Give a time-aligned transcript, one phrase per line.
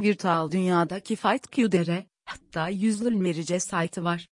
[0.00, 4.28] Virtual dünyadaki FightQ'dere, hatta yüzlü merice saytı var.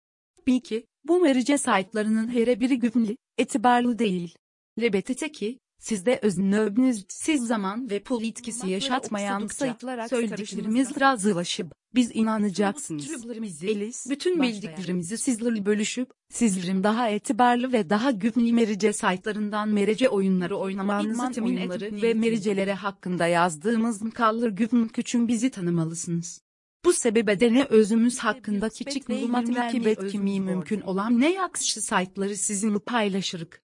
[0.47, 4.35] Bil ki, bu merice saytlarının her biri güvenli, etibarlı değil.
[4.81, 13.25] Lebetete ki, sizde öznöbünüz, siz zaman ve pul etkisi yaşatmayan sayıtlar söylediklerimiz razılaşıp, biz inanacaksınız.
[13.63, 20.57] Elis, bütün bildiklerimizi sizlerle bölüşüp, sizlerin daha etibarlı ve daha güvenli merice saytlarından merece oyunları
[20.57, 26.41] oynamanızı temin edip ve mericelere hakkında yazdığımız mıkallar güven küçün bizi tanımalısınız.
[26.85, 32.79] Bu sebebe ne özümüz hakkında küçük malumat ve etkimi mümkün olan ne yakşı saytları sizinle
[32.79, 33.61] paylaşırık.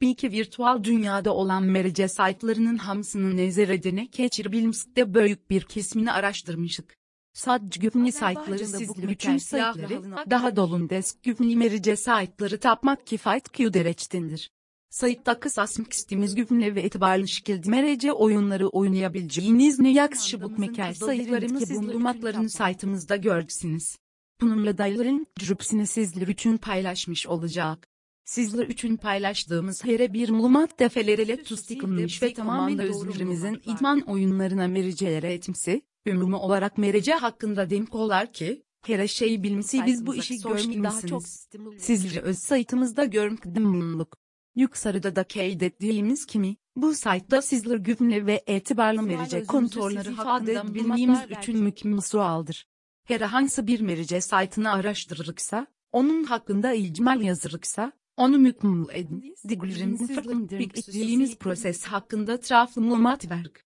[0.00, 6.99] Bil ki virtual dünyada olan merice saytlarının hamsını nezeredine geçirebilmekte büyük bir kesmini araştırmışık.
[7.32, 14.50] Sadece güvenli saytları sizler için saytları, daha dolun desk güvenli merice saytları tapmak kifayet QDRH'tindir.
[14.90, 21.58] Sayıtta kısasmak istediğimiz güvenli ve itibarlı şekilde merece oyunları oynayabileceğiniz ne yakışı bu mekel sayılarını
[21.58, 23.96] ki bulunmaklarını saytımızda görürsünüz.
[24.40, 27.86] Bununla dayıların cüpsini sizler için paylaşmış olacak.
[28.24, 35.82] Sizler için paylaştığımız her bir malumat defeleriyle tustiklanmış ve tamamen özlerimizin idman oyunlarına mericelere etmesi,
[36.06, 41.48] ümumi olarak merece hakkında demek olar ki, her şeyi bilmesi biz bu işi görmemişsiniz.
[41.78, 44.16] Sizleri öz saytımızda görmekten bulunduk.
[44.54, 51.62] Yukarıda da kaydettiğimiz kimi, bu saytta sizler güvenli ve etibarlı merice kontrolleri hakkında bildiğimiz için
[51.62, 52.66] mükemmel sualdır.
[53.04, 59.34] Herhangi bir merice saytını araştırırıksa, onun hakkında icmal yazırıksa, onu mükemmel edin.
[59.48, 63.69] Diglerimizin fırlandık ettiğimiz proses hakkında traflı malumat verdik.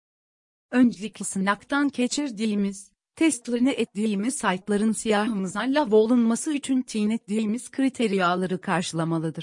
[0.71, 9.37] Öncelikle sınaktan geçirdiğimiz, testlerini ettiğimiz saytların siyahımıza lav olunması için tin ettiğimiz kriteriyaları karşılamalıdır.